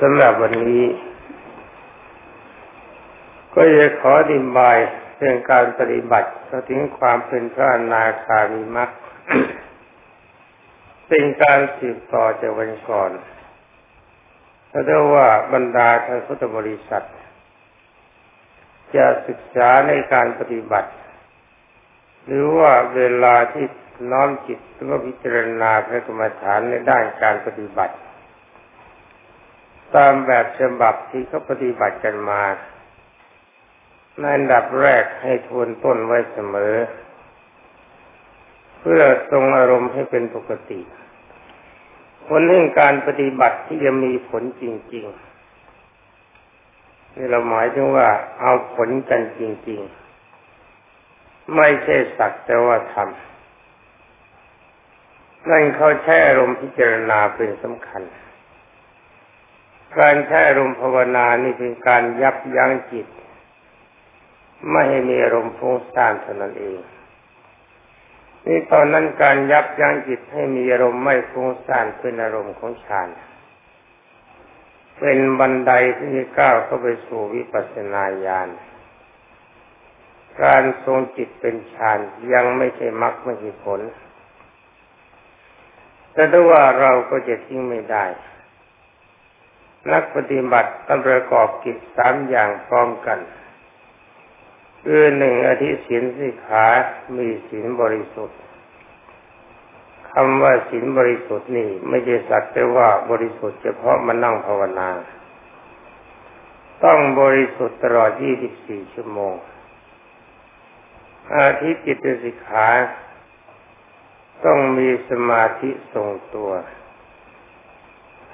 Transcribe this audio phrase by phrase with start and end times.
[0.00, 0.84] สำหรับวันนี้
[3.54, 4.78] ก็จะขอดิบาย
[5.18, 6.30] เรื่องการปฏิบัติ
[6.68, 8.90] ถึงความเป็นพระนาคามีมัก
[11.08, 13.10] เป็นการสืบต่อจากวันก่อน
[14.68, 17.06] เพราะว่าบรรดาท่านพุทธบริษัท
[18.96, 20.90] จะศึกษาในการปฏิบัติ
[22.26, 23.66] หรือว่าเวลาที่
[24.10, 27.94] น้อมจิตหรือว่าพิจารณาพระกรรมฐานในด้านการปฏิบัติ
[29.94, 32.42] ตามแบบฉบับที่เขาปฏิบัติกันมา
[34.18, 36.74] ในอันดับแรกให้ทวนต้นไว้เสมอ
[38.80, 40.80] เพื่อทรงอารมณ์ให้เป็นปกติ
[42.26, 45.04] ผลแห่งการปฏิบัติที่จะมีผลจริง
[46.30, 48.08] ๆ นี่เราหมายถึงว่า
[48.40, 49.80] เอาผลกันจริง
[50.66, 53.06] ๆ ไม่ใช่สักแต่ว่าทำ
[55.50, 58.02] นั่นเขาใช้อารมณ์พิจารณาเป็นสำคัญ
[59.98, 63.06] การใช้อารมณ์ภาวนานี่เป็นการยับยั้งจิต
[64.70, 66.78] ไม่ให้มีอารมณ์ฟุ้งซ่านเท่านั้นเอง
[68.46, 73.08] นี่ตอนนั้นการยับยั้งจิตให้มีอารมณ์ไม่ฟุ้งซ่านเป็นอารมณ์ของฌาน
[75.00, 78.48] เป็นบันไดที่จะก้าวเข้าไปสู่วิปัสสนาญาณ
[80.42, 81.98] การทรงจิตเป็นฌาน
[82.32, 83.80] ยังไม่ใช่มรรคไม่ใช่ผล
[86.12, 88.04] แต่ถ้าว่าเราก็จะทิ้งไม่ได้
[89.92, 93.18] นักปฏิบัติต้องประกอบกิจสามอย่างพร้อมกัน
[94.82, 96.66] คือหนึ่งอธิศีลสิขา
[97.16, 98.38] มีศีลบริสุทธิ์
[100.10, 104.88] คำว่าศีลบริสุทธิ์นี่ไม่ใช่สักแต่ว่าบริสุทธิ์เฉพาะมานั่งภาวนา
[106.84, 108.10] ต้องบริสุทธิ์ตลอด
[108.52, 109.34] 24 ชั่วโมง
[111.34, 112.68] อาทิจิตสิกขา
[114.44, 116.50] ต้องมีสมาธิทรงตัว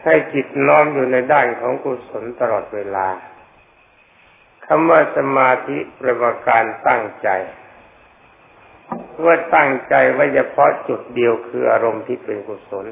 [0.04, 3.06] ให้จิตน้อมอยู่ในด้านของกุศลตลอดเวลา
[4.66, 7.28] คำว่าสมาธิประกอบการตั้งใจ
[9.24, 12.86] ว่าตั้งใจไว้เฉพาะจุดเดียวคืออารมณ์ที่เป็นกุศล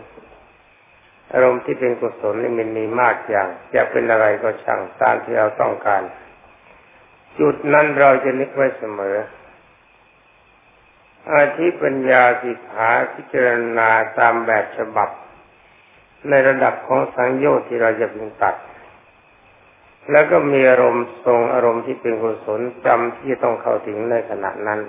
[1.32, 6.02] อารมณ์ที่เป็นกุศลนี่มันมีมากอย่าง จะเป็นอะไรก็ช่างตามที่เราต้องการ
[7.40, 9.16] จุดนั้นเราจะนึกไว้เสมอ
[11.34, 13.88] อาทิปัญญาสิกขาพิจารณา
[14.18, 15.08] ตามแบบฉบับ
[16.28, 18.54] ในระดับของสังโยชน์ที่เราจะพึงตัด
[20.10, 24.80] แล้วก็มีอารมณ์ทรงอารมณ์ที่เป็นกุศลจำที่ต้องเข้าถึงในขณะนั้น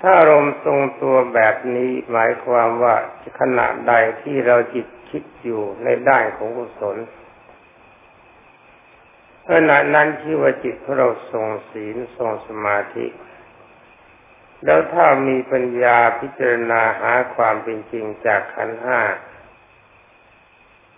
[0.00, 2.94] ถ้าอารมณ์ทรงตัวแบบนี้หมายความว่า
[3.40, 3.92] ขณะใด
[4.22, 6.96] ที่เราจิตคิดอยู่ในด้านของกุศล
[9.50, 13.06] ขณะนั้นที่ว่าจิตของเราทรงศีลทรงสมาธิ
[14.64, 19.00] แล้วถ้ามีปัญญาพิจารณาหาความเป็นจริงจากขันห้า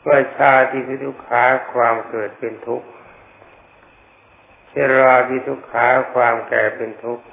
[0.07, 2.87] ว่าชาติพิทุขาความเกิดเป็นทุกข์
[4.69, 7.25] เชราพิทุขาความแก่เป็นทุกข์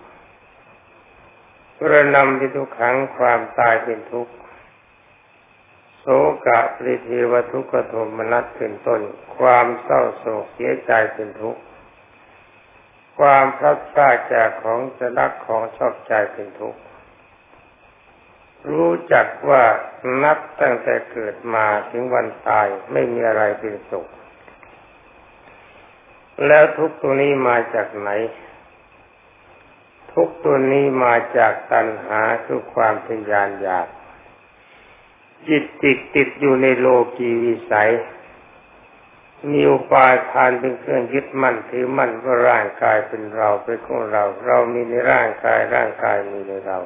[1.80, 4.34] กระนำพิทุขังความตายเป็นทุกข์
[6.00, 6.06] โส
[6.48, 9.02] กะปริเทวทุกขโทมนัสเป็นต้น
[9.38, 11.62] ความเศร้าโศกเสียใจเป็นทุกข์
[13.18, 16.80] ความพลัดพรากจากของจะรักของชอบใจเป็นทุกข์
[18.74, 19.64] รู้จักว่า
[20.24, 24.08] นับตั้งแต่เกิดมาถึงวันตายไม่มีอะไรเป็นสุข
[26.48, 28.10] แล้วทุกตัวนี้มาจากไหน
[30.14, 33.88] ทุกตัวนี้มาจากตัณหาคือความพยานอยาก
[35.48, 37.92] จิตติดติดอยู่ในโลกีวิสัย
[39.52, 46.78] มีอุปาทานเป็นเครื่องยึดมั่นถือมั่นว่าร่างกายเป็นเราเป็นของเรา เรามีในร่างกายร่างกายมีในเรา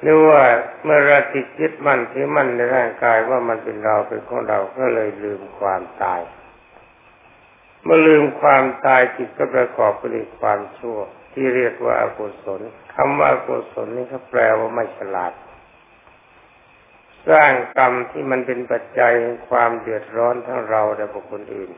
[0.00, 0.42] หรือว่า
[0.84, 6.20] เมื่อเราติดยึดมั่นถือมั่นในร่างกายว่ามันเป็นเราเป็นของเราก็เลยลืมความตาย
[7.84, 10.98] เมื่อลืมความตายจิตก็ประกอบไปด้วยความชั่ว
[11.32, 12.60] ที่เรียกว่าอกุศล
[12.94, 15.32] คำว่าอกุศลนี่เขาแปลว่าไม่ฉลาด
[17.30, 19.12] สร้างกรรมที่มันเป็นปัจจัย
[19.48, 21.70] ความเดือดร้อนทั้งเราและบุคคลอื่น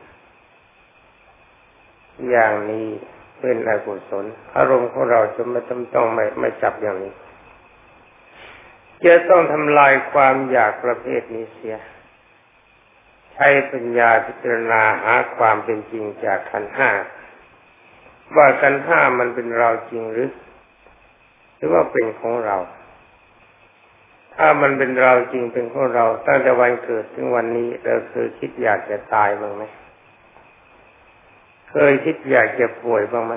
[2.29, 2.87] อย่างนี้
[3.41, 4.25] เป็นอกุศล
[4.55, 7.13] อารมณ์ของเราจะไม่ต้องต้องไม่ไม่จับอย่างนี้
[9.05, 11.77] จะต้องทำลายความอยากประเภทนี้เสีย
[13.33, 16.89] ใช้ปัญญาพิจารณาหาความเป็นจริงจากขันห้า
[18.35, 20.29] ว่าขันห้ามันเป็นเราจริงหรือ
[21.55, 22.57] หรือว่าเป็นของเรา
[24.37, 29.63] ถ้ามันเป็นเราจริงเป็นของเราตั้งแต่วันเกิดถึงวันนี้เราเคยคิดอยากจะตายบ้างไหม
[31.71, 33.33] เคยคิดอยากจะป่วยบ้างไหม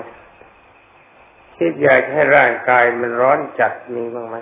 [1.57, 4.37] คิดอยากให้ร่างกายมันร้อนจัดมีบ้างไหม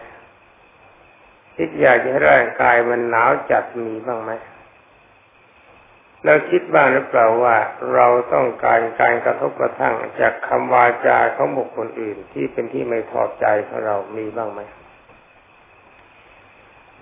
[1.57, 4.31] คิดอยากจะให้ร่างกายมันหนาวจัดมีบ้างไหม
[6.25, 7.55] เราคิดบ้างหรือเปล่าว่า
[7.93, 14.61] เราต้องการการกระทบกระทั่งจากคำวาจาของบุคคลอื่นที่เป็นที่ไม่ทอบใจของเรามีบ้างไหม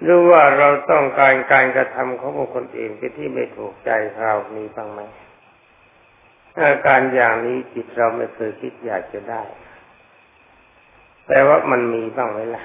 [0.02, 3.90] หรือว่าเราต้องการการกระทำของบุคคลอื่นเป็นที่ไม่ถูกใจ
[4.22, 5.02] เรามีบ้างไหม
[6.60, 9.44] อาการอย่างนี้จิตเราไม่เคยคิดอยากจะได้
[11.28, 12.64] แต่ว่ามันมีบ้างไหมล่ะ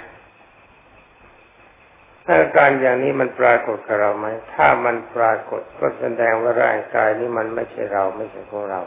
[2.28, 8.80] อาการอย่างนี้มันปรากฏกับเราไหม ถ้ามันปรากฏก็แสดงว่าร่างกายนี้มันไม่ใช่เราไม่ใช่ของเรา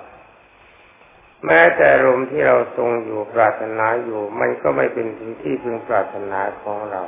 [1.46, 7.02] แม้แต่ลมที่เราทรงอยู่ปรารถนาอยู่ มันก็ไม่เป็นที่ที่พึงปรารถนาของเรา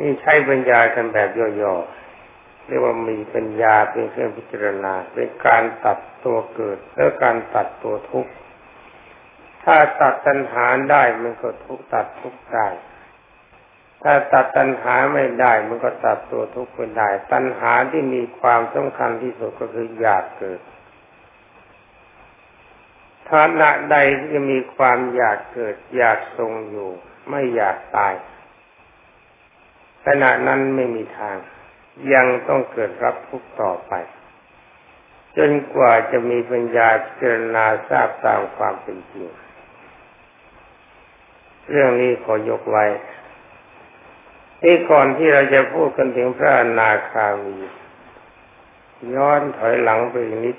[0.00, 8.32] นี่ใช้ปัญญากันแบบย่อๆ เรียกว่ามีปัญญาเป็นเครื่องพิจารณาเป็นการตัดตัวเกิดและการตัดตัวทุกข์
[9.64, 12.68] ถ้าตัดตัณหาได้มันก็ทุกตัดทุกได้
[14.02, 20.60] ถ้าตัดตัณหาไม่ได้มันก็ตัดตัวทุกข์ไม่ได้ ตัณหาที่มีความสำคัญที่สุดก็คืออยากเกิด
[23.30, 26.90] ฐานะใดที่มีความอยากเกิดอยากทรงอยู่
[27.30, 28.12] ไม่อยากตาย
[30.06, 31.36] ขณะนั้นไม่มีทาง
[32.12, 33.92] ยังต้องเกิดรับทุกข์ต่อไป
[35.36, 39.28] จนกว่าจะมีปัญญาเจรณาทราบตามความเป็นจริง
[41.70, 42.84] เรื่องนี้ขอยกไว้
[44.64, 47.56] นี่ก่อนที่เราจะพูดกันถึงพระอนาคามี
[49.14, 50.56] ย้อนถอยหลังไปอีกนิด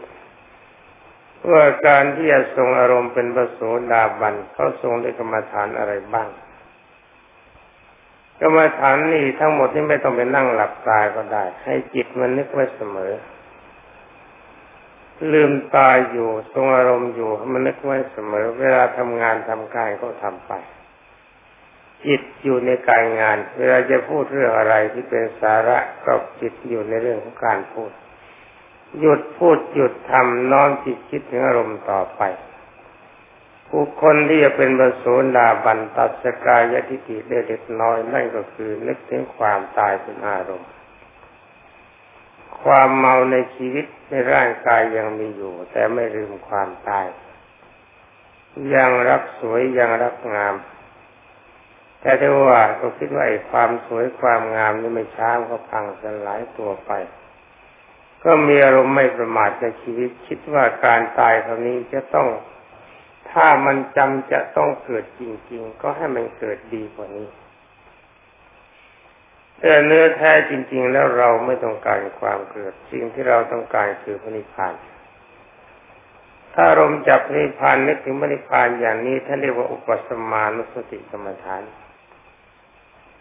[1.51, 3.59] ว่าการที่จะทรงอารมณ์เป็นประโส
[3.91, 6.29] ดาบันเขาทรงได้กรรมฐานอะไรบ้าง
[8.41, 13.11] กรรมฐานนี่ทั้งหมดนี่ไม่ต้องไปนั่งหลับตาก็ได้ ให้จิตมันนึกไว้เสมอ
[15.33, 20.51] ลืมตาอยู่ทรงอารมณ์อยู่มันนึกไว้เสมอ เวลาทำงานทำการก็ทำไป
[22.05, 27.91] จิตอยู่ในการงาน เวลาจะพูดเรื่องอะไรที่เป็นสาระก็จิตอยู่ในเรื่องของการพูด
[28.99, 32.21] หยุดพูดหยุดทำน้อมจิตคิดถึงอารมณ์ต่อไป
[33.73, 35.05] บุคคลที่จะเป็นบรโส
[35.37, 40.69] ดาบันตัดสกายทิฏฐิเล็กน้อยนั่นก็คือ นึกถึงความตายเป็นอารมณ์
[42.61, 47.05] ความเมาในชีวิตในร่างกายยังมีอยู่ แต่ไม่ลืมความตาย
[48.75, 50.55] ยังรักสวยยังรักงาม
[52.01, 56.91] แต่ถ้าว่าก็คิดว่าไอ้ความสวยความงามนี่ไม่ช้าก็พังสลายตัวไป
[58.23, 62.27] ก็มีอารมณ์ไม่ประมาทในชีวิต คิดว่าการตายคราวนี้จะต้อง
[63.31, 67.27] ถ้ามันจำจะต้องเกิดจริง ๆ ก็ให้มันเกิดดีกว่านี้
[69.59, 74.73] แต่เนื้อแท้จริง ๆ แล้วเราไม่ต้องการความเกิด สิ่งที่เราต้องการคือพระนิพพาน
[76.55, 81.63] ถ้าลมจับนิพพานนึกถึงพระนิพพานอย่างนี้ท่านเรียกว่าอุปสมานุสติกรรมฐาน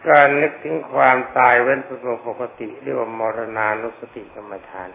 [0.07, 4.89] การนึกถึงความตายเว้นเป็นปกติเรียกว่ามรณานุสติกรรมฐาน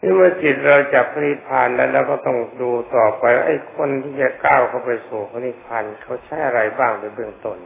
[0.00, 7.58] นี่เมื่อจิตเราจับพระนิพพานแล้วเราก็ต้องดูต่อไปไอ้คนที่จะก้าวเข้าไปสู่พระนิพพานเขาใช้อะไรบ้างในเบื้องต้น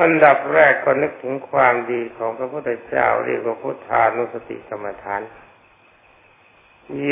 [0.00, 5.22] อันดับแรกก็นึกถึงความดีของพระพุทธเจ้าเรียกว่าพุทธานุสติกรรมฐาน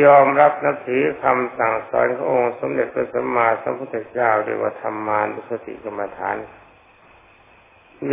[0.05, 6.37] ยอมรับนับถือคำสั่งสอนขององค์สมเด็จพระสัมมาสัมพุทธเจ้าเรียกว่าธรรมานุสติกรรมฐาน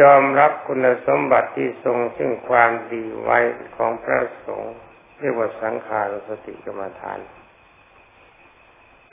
[0.02, 3.40] ยอมรับคุณสมบัติที่ทรงซึ่งความดีไว้
[3.76, 4.76] ของพระสงฆ์
[5.20, 7.20] เรียกว่าสังขารสติกรรมฐาน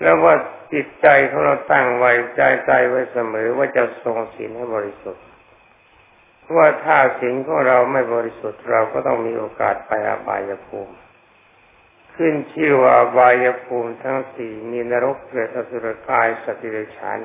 [0.03, 0.35] แล้วว่า
[0.73, 5.25] จิตใจของเราตั้งไว้ใจใจไว้เสมอว่าจะทรงศีลให้บริสุทธิ์
[6.57, 10.95] ว่าถ้าศีลของเราไม่บริสุทธิ์เราก็ต้องมีโอกาสไปอบายภูมิ
[12.17, 17.19] ขึ้นชื่อว่าบายภูมิทั้งสี่มีนรกเกิดอสุรกายสติเดชาน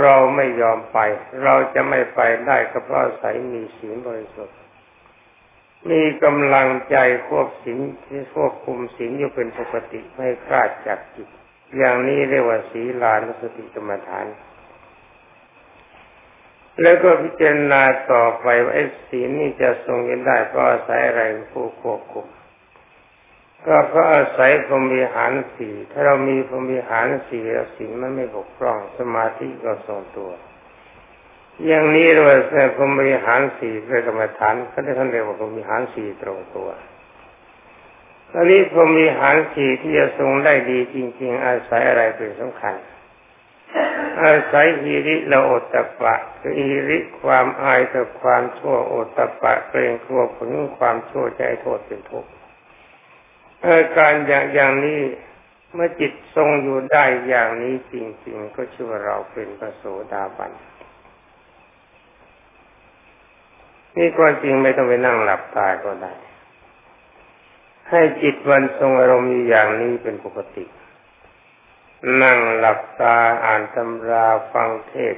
[0.00, 0.98] เราไม่ยอมไป
[1.44, 4.56] เราจะไม่ไปได้ก็เพราะอายมีศีลบริสุทธิ์
[5.90, 11.28] มีกำลังใจควบศีลที่ควบคุมศีลอยู่เป็นปกติไม่คลาดจากจิต
[11.76, 14.26] อย่างนี้เรียกว่าศีลานุสติกรรมฐาน
[16.82, 22.26] แล้วก็พิจารณาต่อไปว่าไอ้ศีลนี่จะทรงยันได้เพราะอาศัยอะไรผู้ควบคุม
[23.66, 30.30] ก็เพราะอาศัยพรมีหารสี่ถ้าเรามีพรมีหารสี่แล้วสิ่งมันไม่บกพร่องสมาธิก็ทรงตัว
[31.66, 36.68] อย่างนี้เราใช้พรหมีหารสี่เป็นกรรมฐานเขาได้ท่านเรียกว่าพรหมีหารสี่ตรงตัว
[38.32, 42.74] ตอนนี้พรหมีหารสี่ที่จะทรงได้ดีจริง ๆ อาศัยอะไรเป็นสำคัญ
[44.24, 50.48] อาศัยฮิริละโอตตะปะคือฮิริความอายต่อความชั่วโอตตะปะเกรงกลัวผล
[50.78, 52.30] ความชั่วใจโทษเป็นทุกข์
[53.64, 55.00] อาการอย่างอย่างนี้
[55.74, 57.94] เมื่อจิตทรงอยู่ได้อย่างนี้จ
[58.26, 60.52] ริง ๆ ก็ชื่อว่าเราเป็นพระโสดาบัน
[63.98, 66.12] นี่ความจริงไม่ต้องไปนั่งหลับตาก็ได้
[67.90, 70.64] ให้จิตวันทรงอารมณ์อย่างนี้เป็นปกติ
[72.22, 75.16] นั่งหลับตาอ่านตำราฟังเทศ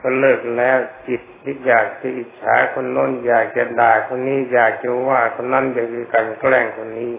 [0.00, 7.12] ก็เลิกแล้วจิตที่อยากจะอิจฉาคนน้นอยากจะด่าคนนี้อยากจะว่าคนนั้นอยากจะกันแกล้งคนนี้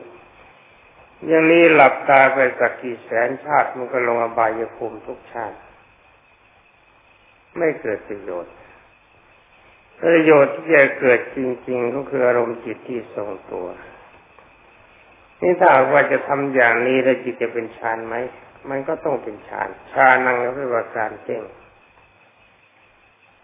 [1.25, 5.57] อย่างนี้หลับตาไปสักกี่แสนชาติมันก็ลงอบายภูมิทุกชาติ
[7.57, 8.53] ไม่เกิดประโยชน์
[10.01, 13.67] ประโยชน์ที่จะเกิดจริง ๆ ก็คืออารมณ์จิตที่ทรงตัว
[15.41, 18.15] นี่ถ้าว่าจะทำอย่างนี้แล้วจิตจะเป็นฌานไหม
[18.69, 21.43] มันก็ต้องเป็นฌานฌานังแล้วเรียกว่าการเจ่ง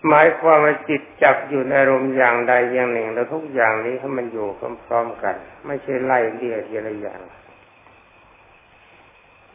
[0.07, 4.47] หมายความว่าจิตจับอยู่ในอารมณ์อย่างใดอย่างหนึ่ง แล้วทุกอย่างนี้ให้มันอยู่
[4.85, 7.21] พร้อมๆกัน ไม่ใช่ไล่เลี่ยทีละอย่าง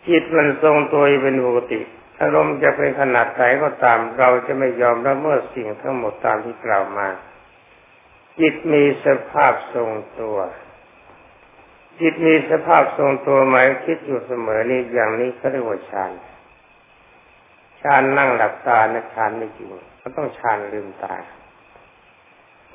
[0.08, 1.80] จิตมันทรงตัวเป็นปกติ
[2.20, 7.08] อารมณ์จะเป็นขนาดไหนก็ตาม เราจะไม่ยอมละเมิดสิ่งทั้งหมดตามที่กล่าวมา
[8.40, 10.38] จิตมีสภาพทรงตัว
[12.00, 16.12] จิตมีสภาพทรงตัวหมายคิดอยู่เสมอนี่อย่างนี้เขาเรียกว่าฌาน
[17.82, 19.68] ฌานนั่งหลับตานะฌานไม่จริง
[20.00, 21.14] ก็ต้องฌานลืมตา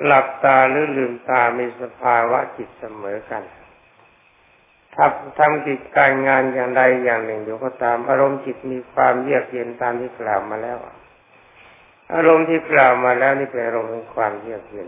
[0.06, 3.44] หลับตาหรือลืมตามีสภาวะจิตเสมอกัน
[4.96, 10.78] ทำทำกิจการงานอย่างใดอย่างหนึ่งอยู่ก็ตาม อารมณ์จิตมีความเยือกเย็นตามที่กล่าวมาแล้ว
[12.14, 14.88] อารมณ์ที่กล่าวมาแล้วนี่เป็นอารมณ์ของความเยือกเย็น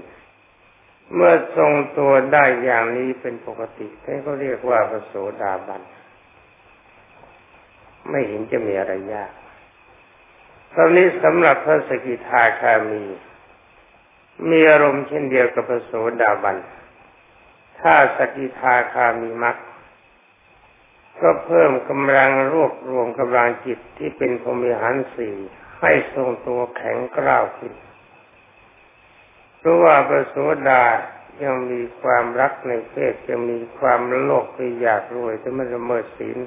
[1.14, 5.82] เมื่อทรงตัวได้อย่างนี้เป็นปกติท่านก็เรียกว่าพระโสดาบัน
[8.10, 9.32] ไม่เห็นจะมีอะไรยาก
[10.76, 13.04] ตอนนี้สำหรับพระสกิทาคามี
[14.50, 16.58] มีอารมณ์เช่นเดียวกับพระโสดาบัน
[17.80, 19.56] ถ้าสกิทาคามีมัก
[21.22, 25.36] ก็เพิ่มกำลังรวบรวมกำลังจิตที่เป็นพรมิหารสี่
[25.82, 27.74] ให้ทรงตัวแข็งกร้าวขึ้น
[29.60, 30.36] เพราะว่าพระโส
[30.70, 30.84] ดา
[31.44, 36.38] ยังมีความรักในเพศยังมีความโลภคืออยากรวยจะไม่ละเมิดศีล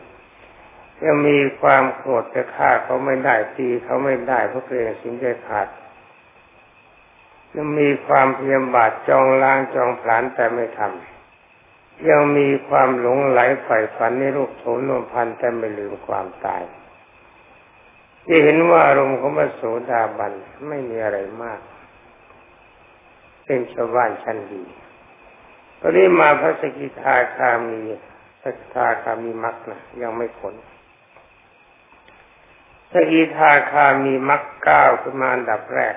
[1.04, 5.69] ยังมีความโกรธจะฆ่าเขาไม่ได้ตีเขาไม่ได้เพราะเกรงสินใจขาด
[7.54, 11.13] ยังมีความเพียรบาดจองล้างจองผลานแต่ไม่ทำ
[12.09, 16.63] ยังมีความหลงไหลใฝ่ฝันในรูปโฉมนมพันแต่ไม่ลืมความตาย
[18.29, 20.33] จะเห็นว่าอารมณ์ของพระโสดาบัน
[20.69, 21.61] ไม่มีอะไรมาก
[23.45, 24.63] เป็นชาวบ้านชั้นดี
[25.81, 27.81] ตอนนี้มาพระสกิทาคามี
[28.43, 30.55] สกิทาคามีมักนะยังไม่ผล
[32.93, 35.95] สกิทาคามีมักก้าวขึ้นมาอันดับแรก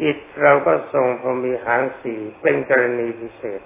[0.00, 3.60] จิตเราก็ทรงพรมีหางสี่เป็นกรณีพิเศษ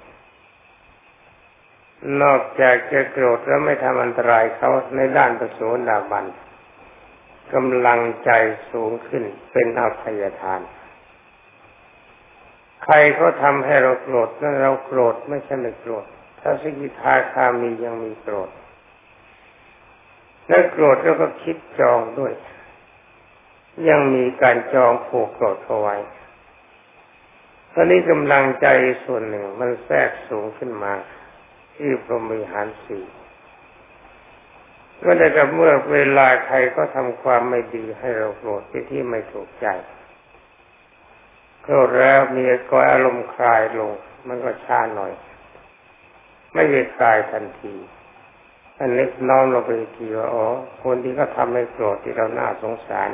[2.23, 6.25] นอกจากจะโกรธแล้วไม่ทำอันตรายเขาในด้านประโสดาบัน
[7.55, 8.31] กำลังใจ
[8.71, 10.61] สูงขึ้นเป็นอภัยทาน
[12.83, 16.05] ใครเขาทำให้เราโกรธนั่นเราโกรธไม่ใช่ไม่โกรธ
[16.41, 18.51] ถ้าสกิทาคามียังมีโกรธ
[20.49, 22.33] และโกรธแล้วก็คิดจองด้วย
[23.89, 25.97] ยังมีการจองผูกโกรธเอาไว้
[27.73, 28.67] ตอนนี้กำลังใจ
[29.05, 30.93] ส่วนหนึ่งมันแทรกสูงขึ้นมา
[31.77, 33.05] ที่พรหมิหารสี่
[35.05, 39.67] ก็ได้กับเมื่อเวลาใครก็ทำความไม่ดีให้เราโกรธที่ที่ไม่ถูกใจ
[41.63, 43.93] โกรธแล้วมีก็อารมณ์คลายลง
[44.29, 45.13] มันก็ช้าหน่อย
[46.55, 47.75] ไม่ได้คลายทันที
[48.79, 50.47] อันนี้น้อมลงไปทีว่าอ๋อ
[50.85, 53.11] คนที่เขาทำให้โกรธที่เราหน้าสงสาร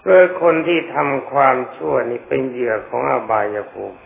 [0.00, 3.98] เพื่อคนที่ทำความชั่วนี่เป็นเหยื่อของอบายภูมิ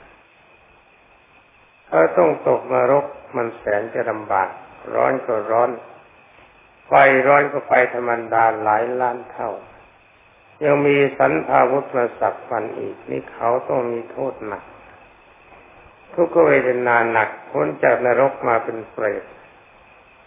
[1.88, 3.04] เขาต้องตกนรก
[3.36, 4.48] มันแสนจะลำบาก
[4.94, 5.70] ร้อนก็ร้อน
[6.86, 6.92] ไฟ
[7.26, 9.50] ร้อนก็ไฟธรรมดาหลายล้านเท่า
[10.64, 14.62] ยังมีสันพาวุธมาสับฟันอีก นี่เขาต้องมีโทษหนัก
[16.14, 19.24] ทุกขเวทนาหนักพ้นจากนรกมาเป็นเปรต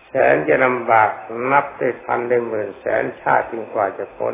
[0.07, 1.09] แสนจะลำบาก
[1.51, 4.33] นับได้พันได้หมื่นแสนชาติจึงกว่าจะพ้น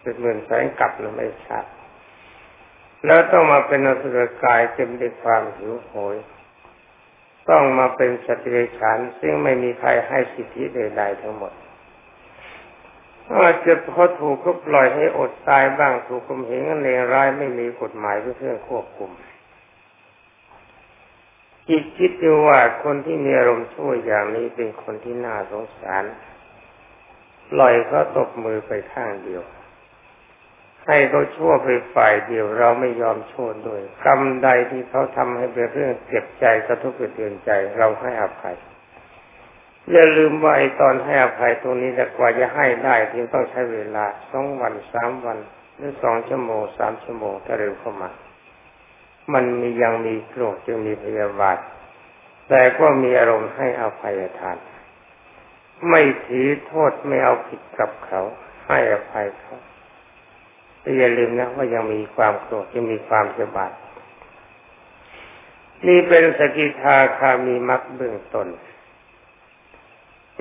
[0.00, 1.70] เป็นหมื่นแสนกลับนะไม่ชาติ
[3.06, 6.16] แล้วต้องมาเป็นอสุรกายเต็มด้วยความหิวโหย
[7.50, 11.52] ต้องมาเป็นสติเดชานซึ่งไม่มีใครให้สิทธิใดๆทั้งหมด
[13.32, 19.10] อาจจะพอถูกก็ปล่อยให้อดตายบ้างถูกคุมเหงเลวร้ายไม่มีกฎหมายเพื่อควบคุม
[21.68, 26.04] จิตคิดดูว่าคนที่มีอารมณ์ชั่วอย่างนี้เป็นคนที่น่าสงสาร
[27.50, 29.42] ปล่อยเขาตบมือไปข้างเดียว
[30.88, 38.56] ให้เขาชั่วไปฝ่ายเดียวเราไม่ยอมชั่วด้วยกรรมใดที่เขาทำให้เป็นเรื่องเจ็บใจกระทบกระเทือนใจ เราให้อภัย
[39.90, 45.38] อย่าลืมว่าไอ้ตอนให้อภัยตรงนี้แต่กว่าจะให้ได้ที่ต้องใช้เวลาสองวันสามวัน
[45.76, 48.10] หรือสองชั่วโมงสามชั่วโมงถ้าเร็วเข้ามา
[49.32, 51.58] มันมียังมีโกรธจึงมีพยาบาท
[52.48, 54.58] แต่ก็มีอารมณ์ให้อภัยทาน
[55.88, 58.20] ไม่ถือโทษไม่เอาผิดกับเขา
[58.68, 59.56] ให้อภัยเขา
[60.98, 63.72] อย่าลืมนะว่ายังมีความโกรธยังมีความพยบาท
[65.86, 68.48] นี่เป็นสกิทาคามีมักเบื้องต้น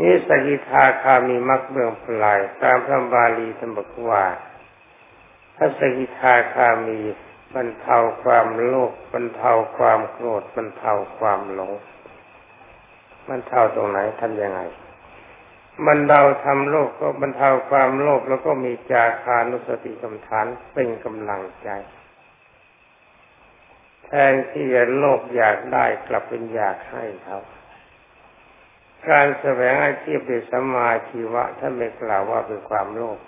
[0.02, 4.26] นี่สกิทาคามีมักเบื้องปลายตามพระบาลีธรรมกว่า
[5.56, 7.00] ถ้าสกิทาคามี
[7.56, 11.74] บรรเทาความโลภบรรเทาความโกรธบรรเทาความหลง
[13.28, 14.60] บรรเทาตรงไหนทำยังไง
[15.88, 21.70] บรรเทาทำโลภก็บรรเทาความโลภแล้วก็มีจาคานุสติกรรมฐานเป็นกำลังใจ
[24.06, 27.40] แทนที่จะโลภอยากได้กลับเป็นอยากให้เขา
[29.10, 33.20] การแสวงอาชีพเป็นสมาชีวะท่านไม่กล่าวว่าเป็นความโลภ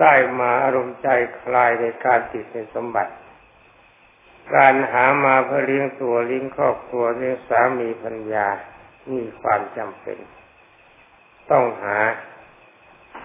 [0.00, 1.08] ได้มาอารมณ์ใจ
[1.40, 3.12] คลายในการติดในสมบัติ
[4.54, 8.46] การหามาเพื่อเลี้ยงตัวเลี้ยงครอบครัวเลี้ยงสามีภรรยา
[9.10, 10.18] มีความจำเป็น
[11.50, 11.98] ต้องหา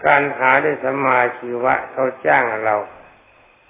[0.05, 2.75] การหาด้วยสมาชีวะเขาจ้างเรา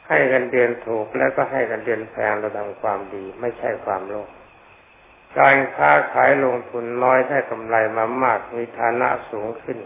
[0.08, 4.30] ให้กันเดือนถูกแล้วก็ให้กันเดือนแพงเราทำความดี ไม่ใช่ความโลภ
[5.40, 9.78] การค้าขายลงทุนน้อยได้กำไรมามากมีฐานะสูงขึ้น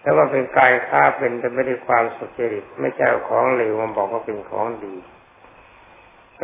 [0.00, 4.94] แต่ว่าเป็นการค้าเป็นแต่ไม่ได้ความสุจริตไม่ใช่ของเหลวมันบอกว่าเป็นของดี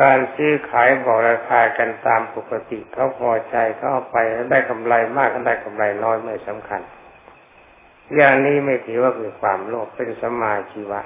[0.01, 4.17] การซื้อขายบอกราคากันตามปกติเขาพอใจเขาเอาไป
[4.51, 6.83] ได้กำไรมากก็ได้กำไรน้อยไม่สำคัญ
[8.15, 11.01] อย่างนี้ไม่ถือว่าเป็นความโลภเป็นสมาชีวะ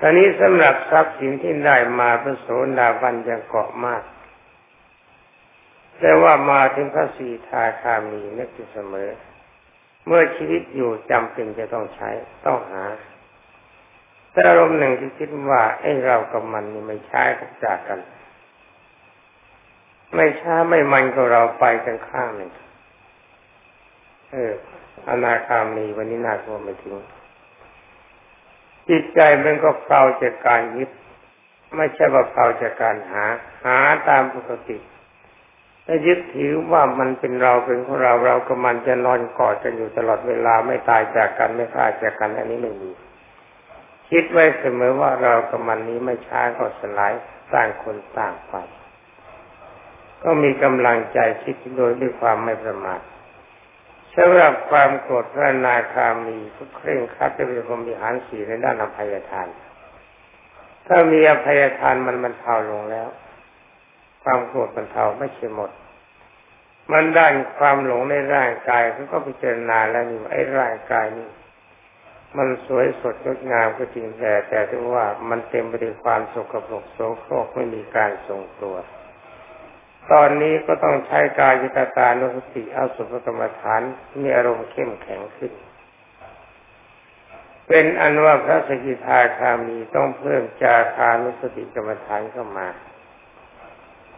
[0.00, 4.02] ตอนนี้สำหรับทรัพย์สินที่ได้มาพระโสดาบันยังเกาะมาก
[6.00, 9.10] แต่ว่ามาถึงพระสีทาคามีนึกอยู่เสมอ
[10.06, 12.10] เมื่อชีวิตอยู่จำเป็นจะต้องใช้
[12.46, 12.84] ต้องหา
[14.32, 18.00] แต่อารมณ์หนึ่งที่คิดว่าไอ้เรากับมันนี่ไม่ใช่กับจากกัน
[20.14, 22.50] ไม่ช้าไม่มันก็เราไปกันข้างหนึ่ง
[24.36, 24.52] ออ
[25.08, 26.94] อนาคามีวันนี้น่ากลัวไม่ถึง
[28.88, 30.90] จิตใจมันก็เปล่าจากการยึด
[31.76, 33.24] ไม่ใช่ว่าเปล่าจากการหา
[33.64, 34.76] หาตามปกติ
[35.86, 42.90] ถ้ายึดถือว่ามันเป็นเราเป็นของเราเรากับมันจะนอนกอดกันอยู่ตลอดเวลาไม่ตายจากกันไม่ฆ่าจากกันอันนี้ไม่มี
[44.10, 47.12] คิดไว้เสมอว่าเรากับมันนี้ไม่ช้าก็สลาย
[47.54, 48.54] ต่างคนต่างไป
[50.22, 53.00] ก็มีกำลังใจคิดโดยด้วยความไม่ประมาท
[54.16, 59.48] สำหรับความโกรธพระนาคามีก็เคร่งครัดจะเป็นพรมีหารสีในด้านอภัยทาน
[60.86, 63.08] ถ้ามีอภัยทานมันมันเทาลงแล้ว
[64.22, 65.70] ความโกรธมันเทาไม่ใช่หมด
[66.92, 67.26] มันได้
[67.58, 71.28] ความหลงในร่างกายเขาก็พิจารณาแล้วนี่ไอ้ร่างกายนี่
[72.36, 78.76] มันสวยสดงดงามก็จริงแต่แต่ที่ว่ามันเต็มไปด้วยความสกปรกโสโครกไม่มีการทรงตัว
[80.12, 83.82] ตอนนี้ก็ต้องใช้กายยตตานุสติเอาสุภกรรมฐาน
[84.22, 85.52] มีอารมณ์เข้มแข็งขึ้น
[87.68, 92.68] เป็นอันว่าพระสกิทาคามีต้องเพิ่มจาคานุสติกรรมฐานเข้ามา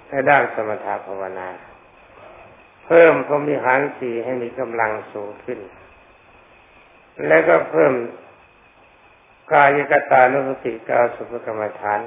[0.09, 1.49] ในด้านสมถะภาวนา
[2.87, 5.59] เพิ่มพรมิหารสีให้มีกำลังสูงขึ้น
[7.27, 7.93] และก็เพิ่ม
[9.53, 12.01] กายกตานุสติกาสุภกรรมฐาน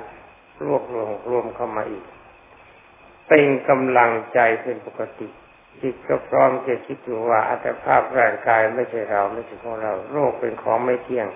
[0.65, 2.05] รวบรวมรวมเข้ามาอีก
[3.33, 5.27] เป็นกำลังใจเป็นปกติ
[5.81, 11.27] จิตก็พร้อมจะคิดอยู่ว่าอัตภาพร่างกายไม่ใช่เราไม่ใช่ของเรา โรคเป็นของไม่เที่ยง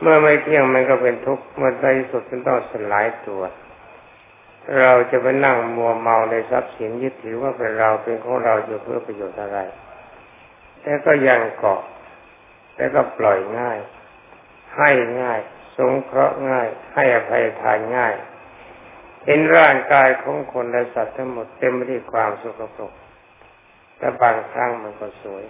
[0.00, 3.42] เมื่อไม่เที่ยงมันก็เป็นทุกข์เมื่อในสุดมันต้องสลายตัว
[4.80, 9.58] เราจะไปนั่งมัวเมาในทรัพย์สินยึดถือว่าเป็นเราเป็นของเราอยู่เพื่อประโยชน์อะไร
[10.82, 11.80] แต่ก็ยังเกาะ
[12.74, 13.78] แต่ก็ปล่อยง่าย
[14.76, 14.90] ให้
[15.22, 15.40] ง่าย
[15.76, 18.14] สงเคราะห์ง่าย ให้อภัยทานง่าย
[19.26, 22.90] เห็นร่างกายของคนและสัตว์ทั้งหมดเต็มไปด้วยความสุขภพ
[23.98, 25.44] แต่บางครั้งมันก็สวย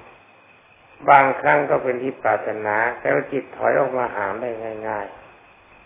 [1.11, 4.51] บางครั้งก็เป็นที่ปรารถนาแต่ว่าจิตถอยออกมาหาได้
[4.89, 5.07] ง่าย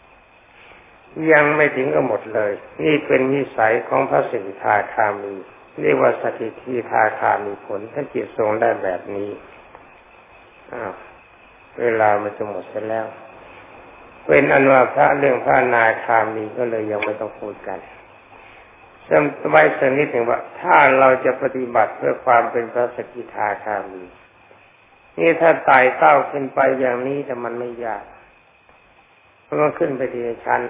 [0.05, 2.53] ๆ ยังไม่ถึงก็หมดเลย
[2.85, 5.35] นี่เป็นนิสัยของพระสิทธาคามี
[5.81, 9.31] เรียกว่าสถิทีทาคามีผลถ้าจิตทรงได้แบบนี้
[10.72, 10.92] อ้าว
[11.81, 13.07] เวลามันจะหมดเสร็จแล้ว
[14.28, 17.78] เป็นอนุพระเรื่องพระนาคามีก็เลยยังไม่ต้องพูดกัน
[19.08, 24.02] จำไว้สักนิดหนึ่งว่า ถ้าเราจะปฏิบัติเพื่อความเป็นพระสกิทาคามี
[25.18, 28.04] นี่ถ้าไต่เต้าขึ้นไปอย่างนี้แต่มันไม่ยาก
[29.42, 30.62] เพราะมันขึ้นไปทีละชั้น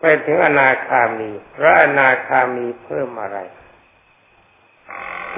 [0.00, 3.38] ไปถึงอนาคามี พระอนาคามีเพิ่มอะไร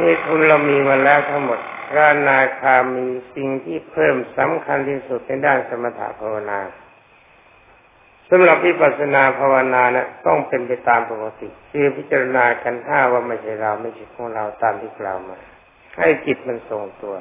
[0.00, 6.58] นี่ทุนเรามีมาแล้วทั้งหมด พระนาคามีสิ่งที่เพิ่มสำคัญที่สุดในด้านสมถะภาวนา
[8.30, 15.36] สำหรับวิปัสสนาภาวนานะต้องเป็นไปตามปกติคือพิจารณากันห้าว่าไม่ใช่เราไม่ใช่ของเราตามที่กล่าวมา
[15.98, 17.14] ให้จิตมันทรงตัว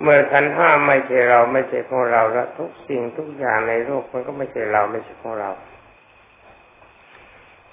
[0.00, 5.50] เมื่อขันห้าไม่ใช่เราไม่ใช่ของเราแล้วทุกสิ่งทุกอย่างในโลกมันก็ไม่ใช่เราไม่ใช่ของเรา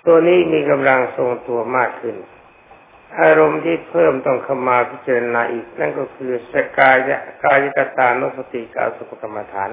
[0.05, 2.15] ตัวนี้มีกำลังทรงตัวมากขึ้น
[3.19, 9.69] อารมณ์ที่เพิ่มต้องเข้ามาพิจารณาอีก นั่นก็คือสกายะกายกตานุสติกาสุปกรรมฐาน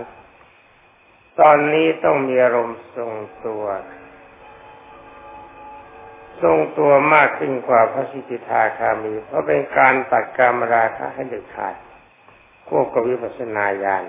[1.40, 3.12] ตอนนี้ต้องมีอารมณ์ทรง
[3.46, 3.64] ตัว
[6.42, 11.74] ทรงตัวมากขึ้นกว่าพระสิทธิทาคามี เพราะเป็นการตัดกามราคะให้เด็ดขาด
[12.68, 14.04] ควบกับวิปัสสนาญาณ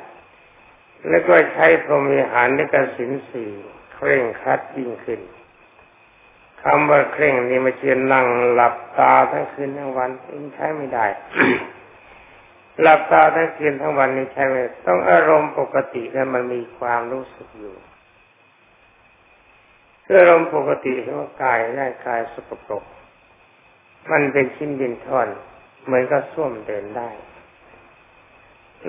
[1.09, 3.51] และก็ใช้พรหมิหารในกสินสี่
[3.93, 5.19] เคร่งครัดยิ่งขึ้น
[6.63, 11.05] คำว่าเคร่งนี่มาเชียนนั่งหลับตาทั้งคืนทั้งวันเองใช้ไม่ได้
[12.81, 17.75] หลับตาทั้งคืนทั้งวันนี้ใช่ไหมต้องอารมณ์ปกติแล้วมันมีความรู้สึกอยู่
[20.11, 22.83] อารมณ์ปกติว่ากายร่างกายสกปรก
[24.11, 25.27] มันเป็นชิ้นดินท่อน
[25.85, 27.09] เหมือนกับส้วมเดินได้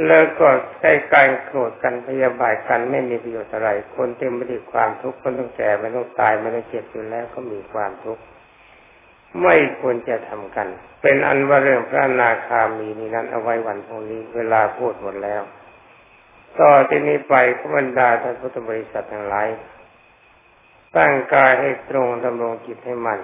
[0.06, 8.22] แล้วก็ใช้การโกรธกันพยาบาทกันไม่มีประโยชน์อะไร คนเต็มไปด้วยความทุกข์คนต้องแก่ไม่ต้องตายไม่ต้องเจ็บอยู่แล้วก็มีความทุกข์
[9.42, 10.68] ไม่ควรจะทำกัน
[11.02, 15.42] เป็นอันว่าเรื่องพระนาคามีนี้นั้นเอาไว้วันพรุ่งนี้เวลาพูดหมดแล้ว
[16.60, 19.48] ต่อที่นี้ไปขบรรดาท่านพุทธบริษัททั้งหลาย
[20.96, 23.18] ตั้งกายให้ตรงดำรงจิตให้มัน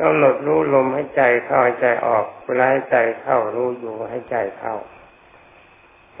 [0.00, 4.74] กำหนดรู้ลมให้ใจเข้าให้ใจออกเวลาให้ใจเข้ารู้อยู่ให้ใจเข้า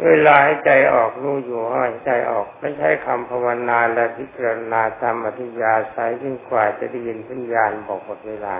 [0.06, 8.54] เวลาให้ใจออกรู้อยู่ให้ใจออก ไม่ใช่คำภาวนาและพิจารณาตามอธิยาสายยิ่งกว่าจะได้ยินสัญญาณบอกหมดเวลา